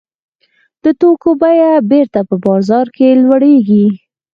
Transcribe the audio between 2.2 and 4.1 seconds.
په بازار کې لوړېږي